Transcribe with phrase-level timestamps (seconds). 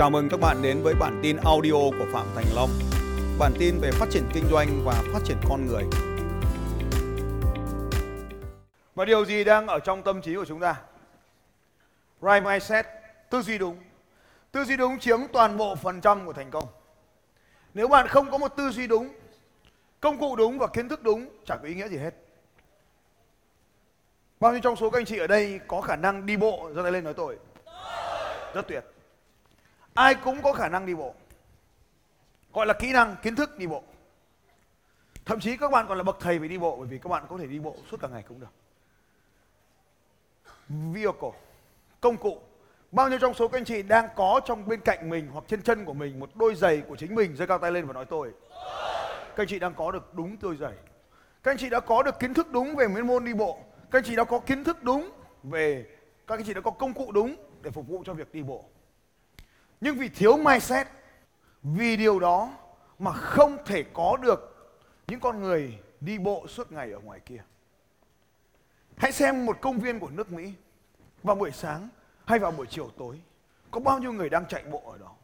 [0.00, 2.70] Chào mừng các bạn đến với bản tin audio của Phạm Thành Long.
[3.38, 5.84] Bản tin về phát triển kinh doanh và phát triển con người.
[8.94, 10.80] Và điều gì đang ở trong tâm trí của chúng ta?
[12.22, 12.86] Right mindset,
[13.30, 13.76] tư duy đúng.
[14.52, 16.64] Tư duy đúng chiếm toàn bộ phần trăm của thành công.
[17.74, 19.08] Nếu bạn không có một tư duy đúng,
[20.00, 22.14] công cụ đúng và kiến thức đúng chẳng có ý nghĩa gì hết.
[24.40, 26.82] Bao nhiêu trong số các anh chị ở đây có khả năng đi bộ giơ
[26.82, 27.38] tay lên nói tôi?
[28.54, 28.84] Rất tuyệt.
[29.94, 31.14] Ai cũng có khả năng đi bộ.
[32.52, 33.82] Gọi là kỹ năng, kiến thức đi bộ.
[35.24, 37.24] Thậm chí các bạn còn là bậc thầy về đi bộ bởi vì các bạn
[37.28, 38.52] có thể đi bộ suốt cả ngày cũng được.
[40.68, 41.30] Vehicle,
[42.00, 42.38] công cụ.
[42.92, 45.62] Bao nhiêu trong số các anh chị đang có trong bên cạnh mình hoặc trên
[45.62, 48.04] chân của mình một đôi giày của chính mình giơ cao tay lên và nói
[48.04, 48.32] tôi.
[49.36, 50.74] Các anh chị đang có được đúng đôi giày.
[51.42, 53.58] Các anh chị đã có được kiến thức đúng về mấy môn đi bộ.
[53.90, 55.10] Các anh chị đã có kiến thức đúng
[55.42, 55.86] về
[56.26, 58.64] các anh chị đã có công cụ đúng để phục vụ cho việc đi bộ.
[59.80, 60.86] Nhưng vì thiếu mindset,
[61.62, 62.52] vì điều đó
[62.98, 64.56] mà không thể có được
[65.06, 67.42] những con người đi bộ suốt ngày ở ngoài kia.
[68.96, 70.52] Hãy xem một công viên của nước Mỹ
[71.22, 71.88] vào buổi sáng
[72.24, 73.20] hay vào buổi chiều tối.
[73.70, 75.14] Có bao nhiêu người đang chạy bộ ở đó?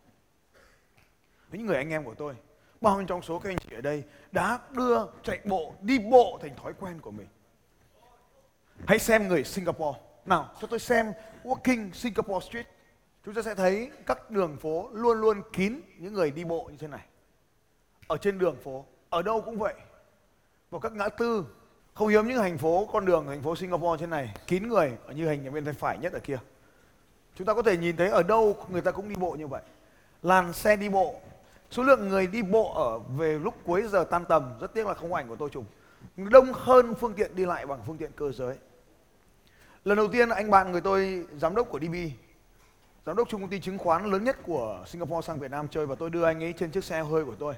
[1.52, 2.34] Những người anh em của tôi,
[2.80, 6.38] bao nhiêu trong số các anh chị ở đây đã đưa chạy bộ, đi bộ
[6.42, 7.26] thành thói quen của mình.
[8.86, 9.98] Hãy xem người Singapore.
[10.26, 11.12] Nào, cho tôi xem
[11.44, 12.66] Walking Singapore Street.
[13.26, 16.76] Chúng ta sẽ thấy các đường phố luôn luôn kín những người đi bộ như
[16.78, 17.04] thế này.
[18.06, 19.74] Ở trên đường phố, ở đâu cũng vậy.
[20.70, 21.46] Vào các ngã tư,
[21.94, 25.12] không hiếm những thành phố, con đường thành phố Singapore trên này, kín người, ở
[25.12, 26.38] như hình bên tay phải nhất ở kia.
[27.34, 29.62] Chúng ta có thể nhìn thấy ở đâu người ta cũng đi bộ như vậy.
[30.22, 31.14] Làn xe đi bộ,
[31.70, 34.94] số lượng người đi bộ ở về lúc cuối giờ tan tầm, rất tiếc là
[34.94, 35.64] không có ảnh của tôi chụp,
[36.16, 38.56] đông hơn phương tiện đi lại bằng phương tiện cơ giới.
[39.84, 41.94] Lần đầu tiên anh bạn người tôi giám đốc của DB,
[43.06, 45.86] giám đốc chung công ty chứng khoán lớn nhất của Singapore sang Việt Nam chơi
[45.86, 47.54] và tôi đưa anh ấy trên chiếc xe hơi của tôi.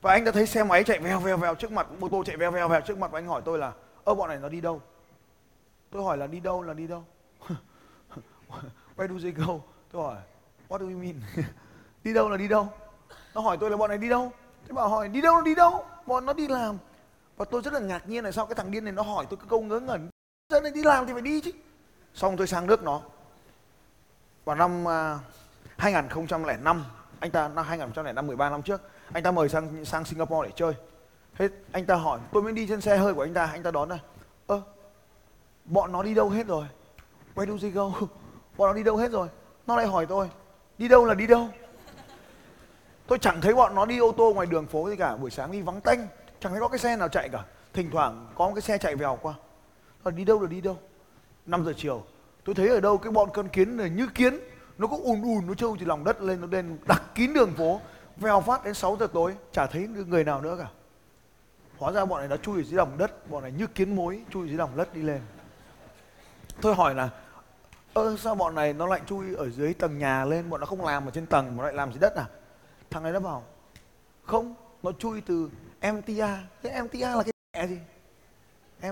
[0.00, 2.36] Và anh đã thấy xe máy chạy veo veo veo trước mặt, mô tô chạy
[2.36, 3.72] veo veo veo trước mặt và anh hỏi tôi là
[4.04, 4.82] ơ bọn này nó đi đâu?
[5.90, 7.04] Tôi hỏi là đi đâu là đi đâu?
[8.96, 9.54] Where do they go?
[9.92, 10.16] Tôi hỏi
[10.68, 11.14] What do you mean?
[12.04, 12.68] đi đâu là đi đâu?
[13.34, 14.32] Nó hỏi tôi là bọn này đi đâu?
[14.68, 15.84] Thế bảo hỏi đi đâu là đi đâu?
[16.06, 16.78] Bọn nó đi làm.
[17.36, 19.36] Và tôi rất là ngạc nhiên là sao cái thằng điên này nó hỏi tôi
[19.36, 20.08] cái câu ngớ ngẩn.
[20.48, 21.50] Giờ này đi làm thì phải đi chứ.
[22.14, 23.02] Xong tôi sang nước nó.
[24.44, 25.18] Vào năm à,
[25.76, 26.84] 2005,
[27.20, 30.74] anh ta năm 2005 13 năm trước, anh ta mời sang sang Singapore để chơi.
[31.38, 33.70] Thế anh ta hỏi, tôi mới đi trên xe hơi của anh ta, anh ta
[33.70, 33.98] đón này.
[34.46, 34.62] Ơ,
[35.64, 36.64] bọn nó đi đâu hết rồi?
[37.34, 37.90] Where do they go?
[38.56, 39.28] Bọn nó đi đâu hết rồi?
[39.66, 40.30] Nó lại hỏi tôi,
[40.78, 41.48] đi đâu là đi đâu?
[43.06, 45.52] Tôi chẳng thấy bọn nó đi ô tô ngoài đường phố gì cả, buổi sáng
[45.52, 46.08] đi vắng tanh,
[46.40, 47.44] chẳng thấy có cái xe nào chạy cả.
[47.72, 49.34] Thỉnh thoảng có một cái xe chạy vèo qua.
[50.04, 50.78] Rồi đi đâu là đi đâu?
[51.46, 52.04] 5 giờ chiều,
[52.44, 54.40] tôi thấy ở đâu cái bọn con kiến này như kiến,
[54.78, 57.52] nó cứ ùn ùn nó trâu từ lòng đất lên nó lên đặc kín đường
[57.52, 57.80] phố,
[58.16, 60.68] vèo phát đến 6 giờ tối, chả thấy người nào nữa cả.
[61.78, 64.22] Hóa ra bọn này nó chui ở dưới lòng đất, bọn này như kiến mối
[64.30, 65.20] chui dưới lòng đất đi lên.
[66.60, 67.10] Tôi hỏi là
[67.94, 70.50] ơ sao bọn này nó lại chui ở dưới tầng nhà lên?
[70.50, 72.26] Bọn nó không làm ở trên tầng mà lại làm dưới đất à?
[72.90, 73.44] Thằng này nó bảo
[74.24, 77.78] không nó chui từ MTA thế MTA là cái mẹ gì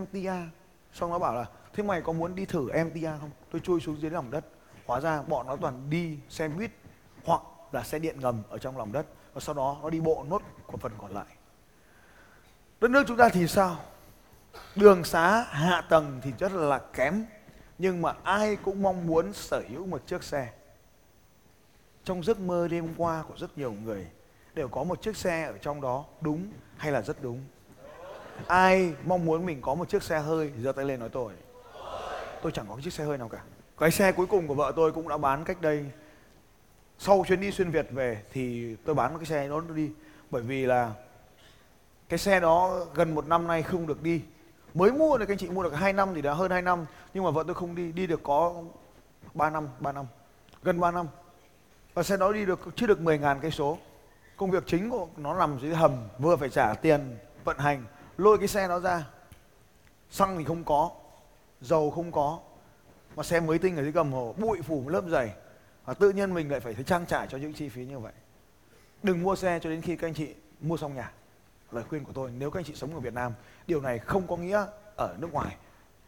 [0.00, 0.46] MTA
[0.92, 1.46] xong nó bảo là
[1.78, 3.30] thế mày có muốn đi thử MTA không?
[3.50, 4.44] Tôi chui xuống dưới lòng đất.
[4.86, 6.70] Hóa ra bọn nó toàn đi xe buýt
[7.24, 9.06] hoặc là xe điện ngầm ở trong lòng đất.
[9.34, 11.26] Và sau đó nó đi bộ nốt của phần còn lại.
[12.80, 13.76] Đất nước chúng ta thì sao?
[14.76, 17.24] Đường xá hạ tầng thì rất là kém,
[17.78, 20.52] nhưng mà ai cũng mong muốn sở hữu một chiếc xe.
[22.04, 24.06] Trong giấc mơ đêm qua của rất nhiều người,
[24.54, 27.44] đều có một chiếc xe ở trong đó đúng hay là rất đúng.
[28.46, 31.32] Ai mong muốn mình có một chiếc xe hơi, giơ tay lên nói tôi
[32.42, 33.42] tôi chẳng có cái chiếc xe hơi nào cả.
[33.78, 35.90] Cái xe cuối cùng của vợ tôi cũng đã bán cách đây.
[36.98, 39.90] Sau chuyến đi xuyên việt về thì tôi bán cái xe đó đi.
[40.30, 40.92] Bởi vì là
[42.08, 44.22] cái xe đó gần một năm nay không được đi.
[44.74, 46.84] Mới mua được các anh chị mua được 2 năm thì đã hơn 2 năm.
[47.14, 47.92] Nhưng mà vợ tôi không đi.
[47.92, 48.54] Đi được có
[49.34, 50.06] 3 năm 3 năm.
[50.62, 51.06] Gần 3 năm.
[51.94, 53.78] Và xe đó đi được, chưa được 10 ngàn cây số.
[54.36, 57.84] Công việc chính của nó nằm dưới hầm, vừa phải trả tiền vận hành.
[58.16, 59.04] Lôi cái xe đó ra.
[60.10, 60.90] Xăng thì không có
[61.60, 62.40] dầu không có.
[63.16, 65.32] Mà xe mới tinh ở dưới cầm hồ, bụi phủ một lớp dày
[65.84, 68.12] và tự nhiên mình lại phải trang trải cho những chi phí như vậy.
[69.02, 71.12] Đừng mua xe cho đến khi các anh chị mua xong nhà.
[71.70, 73.32] Lời khuyên của tôi, nếu các anh chị sống ở Việt Nam,
[73.66, 74.66] điều này không có nghĩa
[74.96, 75.56] ở nước ngoài.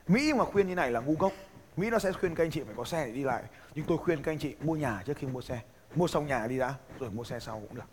[0.09, 1.33] Mỹ mà khuyên như này là ngu gốc
[1.77, 3.43] Mỹ nó sẽ khuyên các anh chị phải có xe để đi lại.
[3.75, 5.61] Nhưng tôi khuyên các anh chị mua nhà trước khi mua xe.
[5.95, 7.85] Mua xong nhà đi đã, rồi mua xe sau cũng được.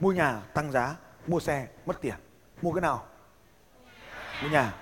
[0.00, 0.96] Mua nhà tăng giá,
[1.26, 2.14] mua xe mất tiền.
[2.62, 3.04] Mua cái nào?
[4.42, 4.79] Mua nhà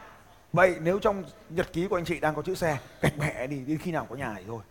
[0.53, 3.59] vậy nếu trong nhật ký của anh chị đang có chữ xe, gạch mẹ đi,
[3.67, 4.63] đến khi nào có nhà thì thôi.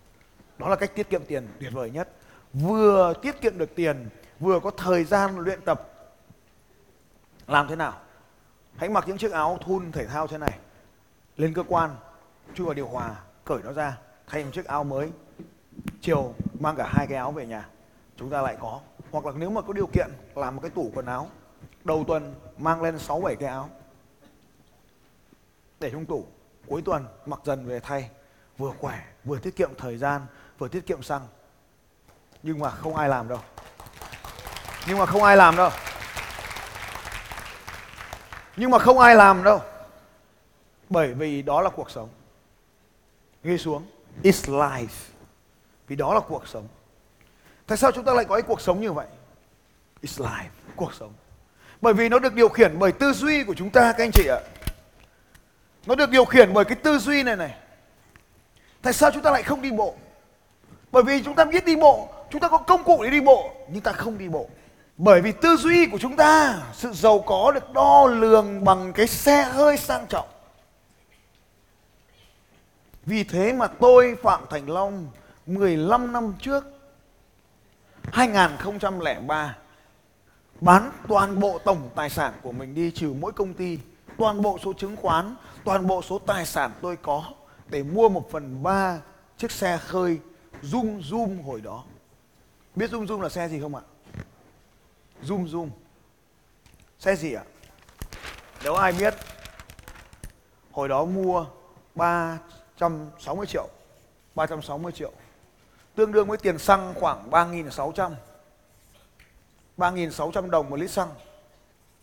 [0.57, 2.09] Đó là cách tiết kiệm tiền tuyệt vời nhất.
[2.53, 4.09] Vừa tiết kiệm được tiền,
[4.39, 5.93] vừa có thời gian luyện tập,
[7.47, 7.93] làm thế nào?
[8.75, 10.59] Hãy mặc những chiếc áo thun thể thao thế này.
[11.37, 11.95] Lên cơ quan
[12.53, 13.15] chui vào điều hòa,
[13.45, 13.97] cởi nó ra,
[14.27, 15.11] thay một chiếc áo mới.
[16.01, 17.67] Chiều, mang cả hai cái áo về nhà.
[18.17, 18.79] Chúng ta lại có.
[19.11, 21.29] Hoặc là nếu mà có điều kiện, làm một cái tủ quần áo.
[21.83, 23.69] Đầu tuần, mang lên 6 7 cái áo
[25.79, 26.25] để trong tủ
[26.67, 28.09] cuối tuần, mặc dần về thay.
[28.57, 30.25] Vừa khỏe, vừa tiết kiệm thời gian,
[30.57, 31.27] vừa tiết kiệm xăng.
[32.43, 33.39] Nhưng mà không ai làm đâu.
[34.87, 35.69] Nhưng mà không ai làm đâu.
[38.57, 39.61] Nhưng mà không ai làm đâu.
[40.89, 42.09] Bởi vì đó là cuộc sống.
[43.43, 43.85] Ghi xuống,
[44.23, 44.87] it's life.
[45.87, 46.67] Vì đó là cuộc sống.
[47.67, 49.07] Tại sao chúng ta lại có cái cuộc sống như vậy?
[50.01, 51.13] It's life, cuộc sống.
[51.81, 54.27] Bởi vì nó được điều khiển bởi tư duy của chúng ta, các anh chị
[54.27, 54.39] ạ
[55.87, 57.55] nó được điều khiển bởi cái tư duy này này.
[58.81, 59.95] Tại sao chúng ta lại không đi bộ?
[60.91, 63.51] Bởi vì chúng ta biết đi bộ, chúng ta có công cụ để đi bộ,
[63.69, 64.49] nhưng ta không đi bộ.
[64.97, 69.07] Bởi vì tư duy của chúng ta, sự giàu có được đo lường bằng cái
[69.07, 70.27] xe hơi sang trọng.
[73.05, 75.07] Vì thế mà tôi, Phạm Thành Long
[75.45, 76.63] 15 năm trước
[78.11, 79.55] 2003
[80.61, 83.79] bán toàn bộ tổng tài sản của mình đi, trừ mỗi công ty
[84.17, 87.23] toàn bộ số chứng khoán, toàn bộ số tài sản tôi có
[87.67, 89.01] để mua một phần ba
[89.37, 90.19] chiếc xe khơi
[90.63, 91.83] Zoom Zoom hồi đó.
[92.75, 93.81] Biết Zoom Zoom là xe gì không ạ?
[95.23, 95.69] Zoom Zoom.
[96.99, 97.43] Xe gì ạ?
[98.63, 99.13] Nếu ai biết,
[100.71, 101.45] hồi đó mua
[101.95, 103.67] 360 triệu
[104.35, 105.11] 360 triệu.
[105.95, 108.11] Tương đương với tiền xăng khoảng 3.600
[109.77, 111.09] 3.600 đồng một lít xăng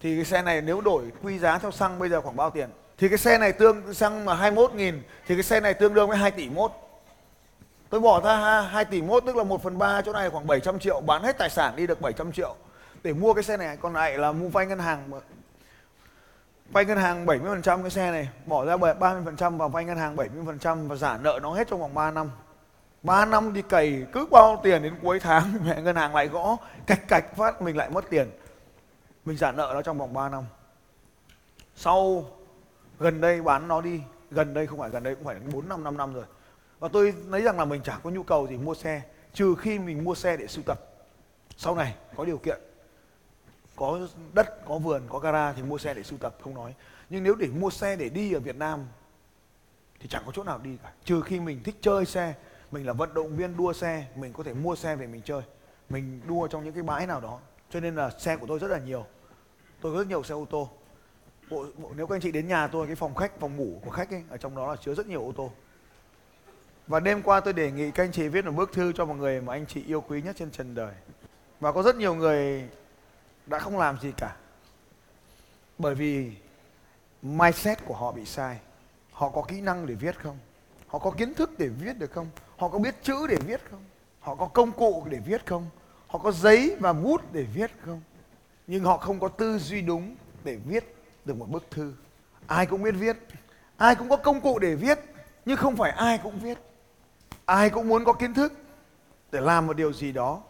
[0.04, 2.68] thì cái xe này nếu đổi quy giá theo xăng bây giờ khoảng bao tiền?
[2.98, 6.08] Thì cái xe này tương, xăng mà 21 nghìn, thì cái xe này tương đương
[6.08, 6.70] với 2 tỷ mốt.
[7.90, 10.78] Tôi bỏ ra 2 tỷ mốt, tức là 1 phần 3 chỗ này khoảng 700
[10.78, 12.54] triệu, bán hết tài sản đi được 700 triệu.
[13.02, 15.10] Để mua cái xe này, còn lại là mua vay ngân hàng
[16.70, 20.88] vay ngân hàng 70% cái xe này, bỏ ra 30% vào vay ngân hàng 70%
[20.88, 22.30] và giả nợ nó hết trong vòng 3 năm.
[23.02, 26.56] 3 năm đi cày cứ bao tiền đến cuối tháng, mẹ ngân hàng lại gõ,
[26.86, 28.30] cạch cạch phát, mình lại mất tiền
[29.24, 30.44] mình trả nợ nó trong vòng 3 năm.
[31.76, 32.24] Sau,
[32.98, 34.00] gần đây bán nó đi.
[34.30, 36.24] Gần đây không phải, gần đây cũng phải bốn năm năm năm rồi.
[36.78, 39.78] Và tôi thấy rằng là mình chẳng có nhu cầu gì mua xe, trừ khi
[39.78, 40.80] mình mua xe để sưu tập.
[41.56, 42.58] Sau này, có điều kiện.
[43.76, 43.98] Có
[44.32, 46.74] đất, có vườn, có gara thì mua xe để sưu tập, không nói.
[47.10, 48.86] Nhưng nếu để mua xe để đi ở Việt Nam
[50.00, 50.92] thì chẳng có chỗ nào đi cả.
[51.04, 52.34] Trừ khi mình thích chơi xe,
[52.70, 55.42] mình là vận động viên đua xe, mình có thể mua xe về mình chơi.
[55.88, 57.38] Mình đua trong những cái bãi nào đó.
[57.70, 59.06] Cho nên là xe của tôi rất là nhiều
[59.84, 60.68] tôi có rất nhiều xe ô tô.
[61.50, 63.90] Bộ, bộ, nếu các anh chị đến nhà tôi cái phòng khách phòng ngủ của
[63.90, 65.50] khách ấy ở trong đó là chứa rất nhiều ô tô.
[66.86, 69.14] Và đêm qua tôi đề nghị các anh chị viết một bức thư cho một
[69.14, 70.94] người mà anh chị yêu quý nhất trên trần đời.
[71.60, 72.68] Và có rất nhiều người
[73.46, 74.36] đã không làm gì cả.
[75.78, 76.32] Bởi vì
[77.22, 78.58] mindset của họ bị sai.
[79.12, 80.38] Họ có kỹ năng để viết không?
[80.86, 82.26] Họ có kiến thức để viết được không?
[82.56, 83.84] Họ có biết chữ để viết không?
[84.20, 85.66] Họ có công cụ để viết không?
[86.06, 88.00] Họ có giấy và bút để viết không?
[88.66, 91.92] Nhưng họ không có tư duy đúng để viết được một bức thư.
[92.46, 93.16] Ai cũng biết viết,
[93.76, 94.98] ai cũng có công cụ để viết,
[95.44, 96.58] nhưng không phải ai cũng viết.
[97.44, 98.52] Ai cũng muốn có kiến thức
[99.32, 100.40] để làm một điều gì đó.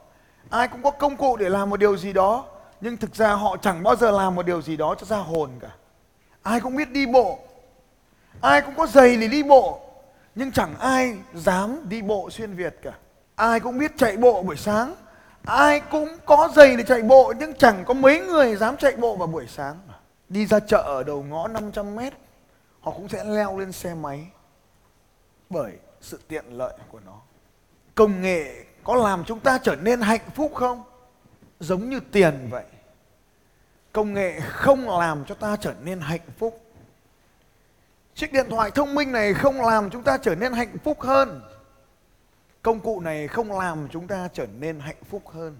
[0.50, 2.44] Ai cũng có công cụ để làm một điều gì đó,
[2.80, 5.50] nhưng thực ra họ chẳng bao giờ làm một điều gì đó cho ra hồn
[5.60, 5.70] cả.
[6.42, 7.38] Ai cũng biết đi bộ.
[8.40, 9.80] Ai cũng có giày để đi bộ,
[10.34, 12.92] nhưng chẳng ai dám đi bộ xuyên việt cả.
[13.34, 14.94] Ai cũng biết chạy bộ buổi sáng
[15.46, 19.16] ai cũng có giày để chạy bộ, nhưng chẳng có mấy người dám chạy bộ
[19.16, 19.78] vào buổi sáng.
[20.28, 22.12] Đi ra chợ ở đầu ngõ 500 mét,
[22.80, 24.26] họ cũng sẽ leo lên xe máy
[25.50, 27.20] bởi sự tiện lợi của nó.
[27.94, 30.82] Công nghệ có làm chúng ta trở nên hạnh phúc không?
[31.60, 32.64] Giống như tiền vậy.
[33.92, 36.60] Công nghệ không làm cho ta trở nên hạnh phúc.
[38.14, 41.42] Chiếc điện thoại thông minh này không làm chúng ta trở nên hạnh phúc hơn
[42.64, 45.56] công cụ này không làm chúng ta trở nên hạnh phúc hơn.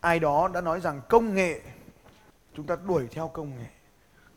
[0.00, 1.60] Ai đó đã nói rằng công nghệ,
[2.54, 3.66] chúng ta đuổi theo công nghệ.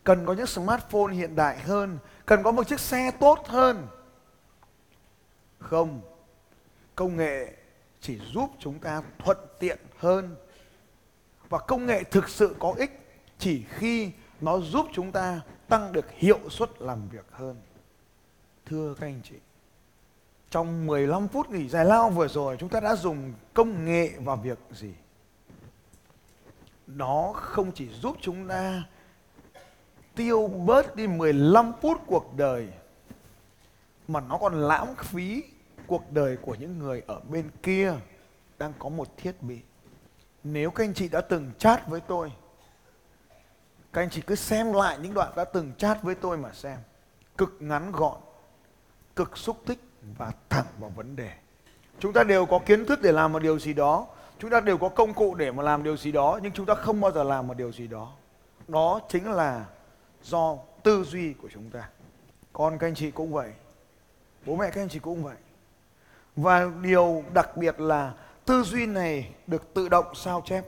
[0.04, 3.86] Cần có những smartphone hiện đại hơn, cần có một chiếc xe tốt hơn.
[5.58, 6.00] Không,
[6.94, 7.52] công nghệ
[8.00, 10.36] chỉ giúp chúng ta thuận tiện hơn.
[11.48, 14.10] Và công nghệ thực sự có ích chỉ khi
[14.40, 17.56] nó giúp chúng ta tăng được hiệu suất làm việc hơn.
[18.66, 19.36] Thưa các anh chị
[20.50, 24.36] trong 15 phút nghỉ giải lao vừa rồi chúng ta đã dùng công nghệ vào
[24.36, 24.92] việc gì
[26.86, 28.82] nó không chỉ giúp chúng ta
[30.14, 32.68] tiêu bớt đi 15 phút cuộc đời
[34.08, 35.42] mà nó còn lãng phí
[35.86, 37.94] cuộc đời của những người ở bên kia
[38.58, 39.60] đang có một thiết bị.
[40.44, 42.32] Nếu các anh chị đã từng chat với tôi,
[43.92, 46.78] các anh chị cứ xem lại những đoạn đã từng chat với tôi mà xem.
[47.38, 48.20] Cực ngắn gọn,
[49.16, 49.78] cực xúc tích
[50.18, 51.30] và thẳng vào vấn đề.
[51.98, 54.06] Chúng ta đều có kiến thức để làm một điều gì đó,
[54.38, 56.74] chúng ta đều có công cụ để mà làm điều gì đó, nhưng chúng ta
[56.74, 58.12] không bao giờ làm một điều gì đó.
[58.68, 59.64] Đó chính là
[60.22, 61.88] do tư duy của chúng ta.
[62.52, 63.52] Con các anh chị cũng vậy.
[64.46, 65.36] Bố mẹ các anh chị cũng vậy.
[66.36, 68.12] Và điều đặc biệt là
[68.44, 70.64] tư duy này được tự động sao chép.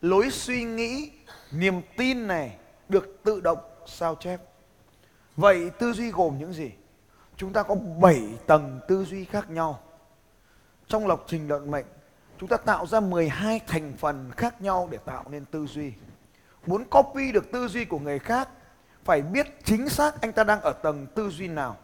[0.00, 1.10] Lối suy nghĩ,
[1.52, 2.56] niềm tin này
[2.88, 4.40] được tự động sao chép.
[5.36, 6.70] Vậy tư duy gồm những gì?
[7.36, 9.80] Chúng ta có 7 tầng tư duy khác nhau.
[10.88, 11.86] Trong lọc trình luận mệnh,
[12.38, 15.92] chúng ta tạo ra 12 thành phần khác nhau để tạo nên tư duy.
[16.66, 18.48] Muốn copy được tư duy của người khác,
[19.04, 21.76] phải biết chính xác anh ta đang ở tầng tư duy nào.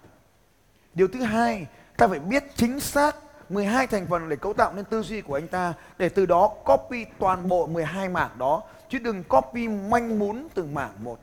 [0.95, 1.67] Điều thứ hai,
[1.97, 3.17] ta phải biết chính xác
[3.51, 6.49] 12 thành phần để cấu tạo nên tư duy của anh ta để từ đó
[6.49, 11.19] copy toàn bộ 12 mảng đó chứ đừng copy manh mún từng mảng một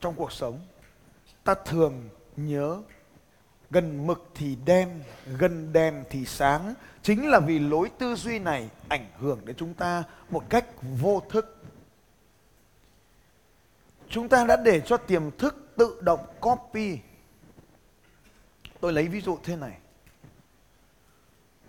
[0.00, 0.60] trong cuộc sống.
[1.44, 2.78] Ta thường nhớ
[3.70, 5.02] gần mực thì đen,
[5.38, 9.74] gần đèn thì sáng chính là vì lối tư duy này ảnh hưởng đến chúng
[9.74, 10.66] ta một cách
[11.00, 11.56] vô thức.
[14.08, 16.98] Chúng ta đã để cho tiềm thức tự động copy.
[18.80, 19.78] Tôi lấy ví dụ thế này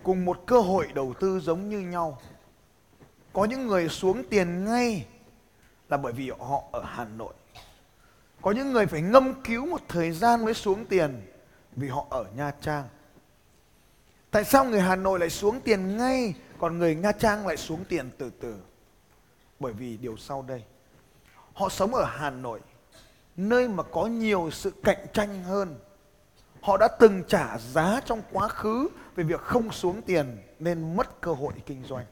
[0.03, 2.21] cùng một cơ hội đầu tư giống như nhau.
[3.33, 5.05] Có những người xuống tiền ngay
[5.89, 7.33] là bởi vì họ ở Hà Nội.
[8.41, 11.21] Có những người phải ngâm cứu một thời gian mới xuống tiền
[11.77, 12.87] vì họ ở Nha Trang.
[14.31, 17.85] Tại sao người Hà Nội lại xuống tiền ngay còn người Nha Trang lại xuống
[17.89, 18.55] tiền từ từ?
[19.59, 20.63] Bởi vì điều sau đây.
[21.53, 22.61] Họ sống ở Hà Nội,
[23.35, 25.79] nơi mà có nhiều sự cạnh tranh hơn.
[26.61, 31.21] Họ đã từng trả giá trong quá khứ về việc không xuống tiền nên mất
[31.21, 32.05] cơ hội kinh doanh.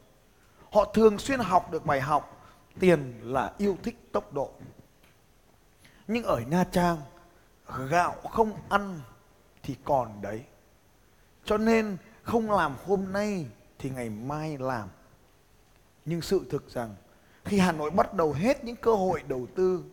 [0.71, 2.47] Họ thường xuyên học được bài học
[2.79, 4.51] tiền là yêu thích tốc độ.
[6.07, 6.97] Nhưng ở Nha Trang,
[7.89, 8.99] gạo không ăn
[9.65, 10.41] thì còn đấy.
[11.45, 13.45] Cho nên không làm hôm nay
[13.79, 14.89] thì ngày mai làm.
[16.05, 16.95] Nhưng sự thực rằng
[17.45, 19.83] khi Hà Nội bắt đầu hết những cơ hội đầu tư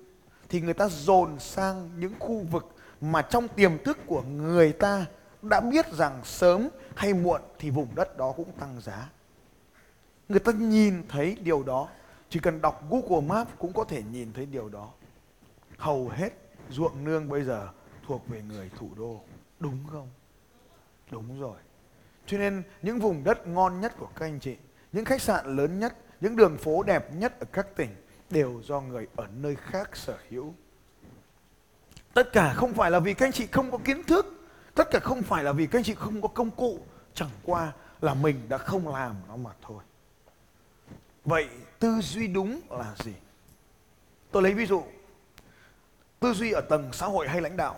[0.49, 5.07] thì người ta dồn sang những khu vực mà trong tiềm thức của người ta
[5.43, 9.09] đã biết rằng sớm hay muộn thì vùng đất đó cũng tăng giá.
[10.29, 11.89] Người ta nhìn thấy điều đó,
[12.29, 14.91] chỉ cần đọc Google Map cũng có thể nhìn thấy điều đó.
[15.77, 16.31] Hầu hết
[16.71, 17.69] ruộng nương bây giờ
[18.07, 19.21] thuộc về người thủ đô,
[19.63, 20.09] đúng không?
[21.11, 21.57] Đúng rồi.
[22.27, 24.57] Cho nên những vùng đất ngon nhất của các anh chị,
[24.93, 27.91] những khách sạn lớn nhất, những đường phố đẹp nhất ở các tỉnh
[28.31, 30.55] đều do người ở nơi khác sở hữu.
[32.15, 34.43] Tất cả không phải là vì các anh chị không có kiến thức
[34.75, 36.79] Tất cả không phải là vì các anh chị không có công cụ,
[37.15, 39.83] chẳng qua là mình đã không làm nó mà thôi.
[41.25, 43.13] Vậy tư duy đúng là gì?
[44.31, 44.83] Tôi lấy ví dụ,
[46.21, 47.77] tư duy ở tầng xã hội hay lãnh đạo.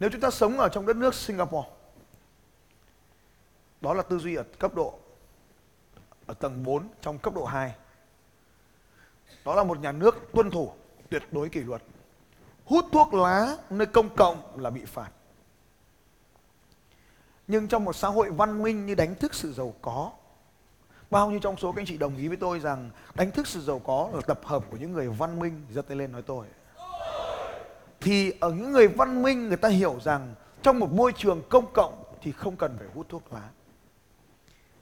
[0.00, 1.68] Nếu chúng ta sống ở trong đất nước Singapore,
[3.80, 4.98] đó là tư duy ở cấp độ
[6.26, 7.74] ở tầng 4 trong cấp độ 2.
[9.44, 10.72] Đó là một nhà nước tuân thủ
[11.10, 11.82] tuyệt đối kỷ luật.
[12.64, 15.10] Hút thuốc lá nơi công cộng là bị phạt
[17.46, 20.10] nhưng trong một xã hội văn minh như đánh thức sự giàu có
[21.10, 23.60] bao nhiêu trong số các anh chị đồng ý với tôi rằng đánh thức sự
[23.60, 26.46] giàu có là tập hợp của những người văn minh giơ tay lên nói tôi
[28.04, 31.72] thì ở những người văn minh người ta hiểu rằng trong một môi trường công
[31.72, 33.48] cộng thì không cần phải hút thuốc lá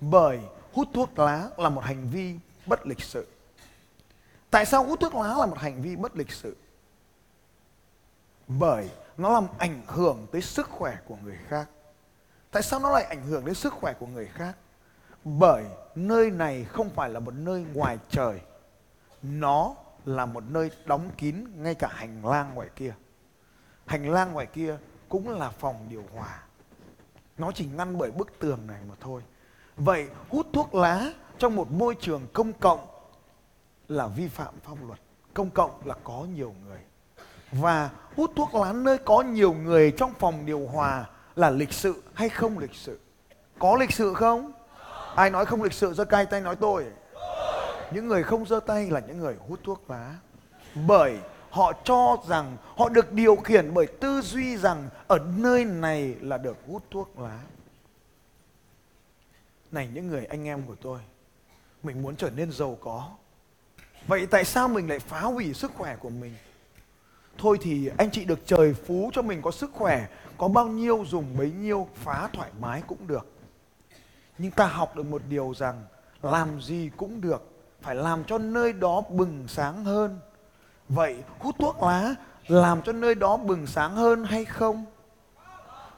[0.00, 0.40] bởi
[0.72, 2.34] hút thuốc lá là một hành vi
[2.66, 3.26] bất lịch sự
[4.50, 6.56] tại sao hút thuốc lá là một hành vi bất lịch sự
[8.48, 11.68] bởi nó làm ảnh hưởng tới sức khỏe của người khác
[12.52, 14.56] Tại sao nó lại ảnh hưởng đến sức khỏe của người khác?
[15.24, 15.64] Bởi
[15.94, 18.40] nơi này không phải là một nơi ngoài trời.
[19.22, 19.74] Nó
[20.04, 22.94] là một nơi đóng kín ngay cả hành lang ngoài kia.
[23.92, 24.76] Hành lang ngoài kia
[25.08, 26.42] cũng là phòng điều hòa.
[27.38, 29.22] Nó chỉ ngăn bởi bức tường này mà thôi.
[29.76, 32.86] Vậy hút thuốc lá trong một môi trường công cộng
[33.88, 34.98] là vi phạm pháp luật.
[35.34, 36.80] Công cộng là có nhiều người.
[37.52, 41.06] Và hút thuốc lá nơi có nhiều người trong phòng điều hòa
[41.36, 43.00] là lịch sự hay không lịch sự
[43.58, 44.52] có lịch sự không
[45.16, 46.86] ai nói không lịch sự giơ cay tay nói tôi
[47.92, 50.14] những người không giơ tay là những người hút thuốc lá
[50.86, 51.18] bởi
[51.52, 56.38] họ cho rằng họ được điều khiển bởi tư duy rằng ở nơi này là
[56.38, 57.38] được hút thuốc lá.
[59.72, 60.98] Này những người anh em của tôi
[61.82, 63.10] mình muốn trở nên giàu có.
[64.06, 66.34] Vậy tại sao mình lại phá hủy sức khỏe của mình?
[67.38, 71.04] Thôi thì anh chị được trời phú cho mình có sức khỏe có bao nhiêu
[71.06, 73.26] dùng bấy nhiêu phá thoải mái cũng được.
[74.38, 75.84] Nhưng ta học được một điều rằng
[76.22, 77.42] làm gì cũng được,
[77.82, 80.20] phải làm cho nơi đó bừng sáng hơn.
[80.94, 82.14] Vậy hút thuốc lá
[82.46, 84.84] làm cho nơi đó bừng sáng hơn hay không?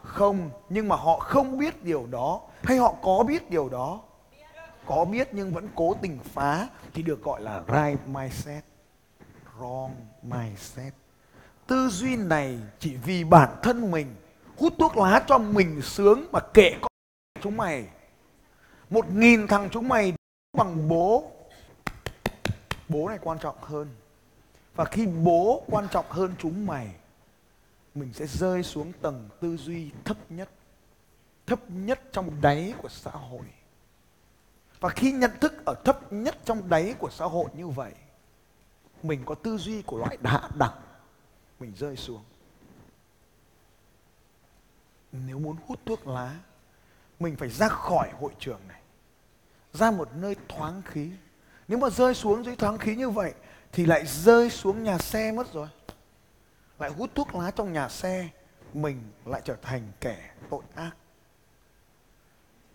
[0.02, 4.00] Không, nhưng mà họ không biết điều đó hay họ có biết điều đó?
[4.86, 8.64] Có biết nhưng vẫn cố tình phá thì được gọi là right mindset,
[9.58, 9.90] wrong
[10.22, 10.94] mindset.
[11.66, 14.14] Tư duy này chỉ vì bản thân mình
[14.58, 16.90] hút thuốc lá cho mình sướng mà kệ con
[17.42, 17.86] chúng mày.
[18.90, 20.14] Một nghìn thằng chúng mày
[20.56, 21.30] bằng bố.
[22.88, 23.88] Bố này quan trọng hơn.
[24.74, 26.94] Và khi bố quan trọng hơn chúng mày,
[27.94, 30.48] mình sẽ rơi xuống tầng tư duy thấp nhất
[31.46, 33.46] thấp nhất trong đáy của xã hội.
[34.80, 37.92] Và khi nhận thức ở thấp nhất trong đáy của xã hội như vậy,
[39.02, 40.82] mình có tư duy của loại hạ đẳng,
[41.60, 42.24] mình rơi xuống.
[45.12, 46.36] Nếu muốn hút thuốc lá,
[47.20, 48.80] mình phải ra khỏi hội trường này,
[49.72, 51.10] ra một nơi thoáng khí.
[51.68, 53.34] Nếu mà rơi xuống dưới thoáng khí như vậy
[53.74, 55.68] thì lại rơi xuống nhà xe mất rồi.
[56.78, 58.28] Lại hút thuốc lá trong nhà xe,
[58.74, 60.90] mình lại trở thành kẻ tội ác.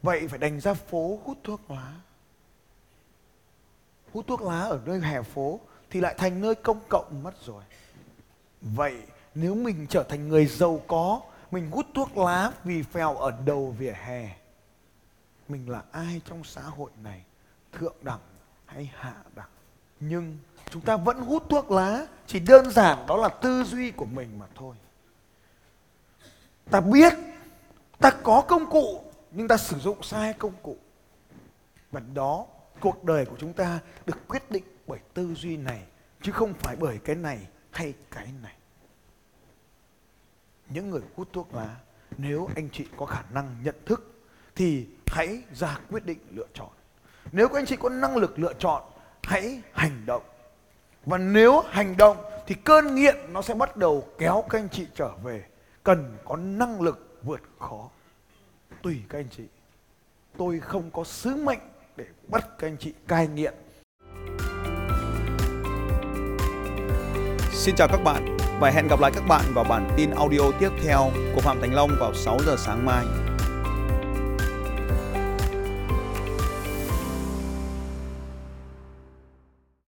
[0.01, 1.93] Vậy phải đành ra phố hút thuốc lá.
[4.13, 7.63] Hút thuốc lá ở nơi hè phố thì lại thành nơi công cộng mất rồi.
[8.61, 9.01] Vậy
[9.35, 13.75] nếu mình trở thành người giàu có, mình hút thuốc lá vì phèo ở đầu
[13.77, 14.35] vỉa hè,
[15.47, 17.23] mình là ai trong xã hội này,
[17.71, 18.19] thượng đẳng
[18.65, 19.49] hay hạ đẳng?
[19.99, 20.37] Nhưng
[20.69, 24.39] chúng ta vẫn hút thuốc lá, chỉ đơn giản đó là tư duy của mình
[24.39, 24.75] mà thôi.
[26.71, 27.13] Ta biết,
[27.99, 30.77] ta có công cụ, nhưng ta sử dụng sai công cụ.
[31.91, 32.45] Và đó,
[32.79, 35.83] cuộc đời của chúng ta được quyết định bởi tư duy này,
[36.21, 37.39] chứ không phải bởi cái này
[37.71, 38.53] hay cái này.
[40.69, 41.75] Những người hút thuốc lá,
[42.17, 44.13] nếu anh chị có khả năng nhận thức,
[44.55, 46.69] thì hãy ra quyết định lựa chọn.
[47.31, 48.83] Nếu các anh chị có năng lực lựa chọn
[49.29, 50.23] hãy hành động.
[51.05, 54.87] Và nếu hành động, thì cơn nghiện nó sẽ bắt đầu kéo các anh chị
[54.95, 55.43] trở về.
[55.83, 57.89] Cần có năng lực vượt khó.
[58.81, 59.43] Tùy các anh chị.
[60.37, 61.59] Tôi không có sứ mệnh
[61.95, 63.53] để bắt các anh chị cai nghiện.
[67.51, 70.69] Xin chào các bạn và hẹn gặp lại các bạn vào bản tin audio tiếp
[70.83, 73.05] theo của Phạm Thành Long vào 6 giờ sáng mai.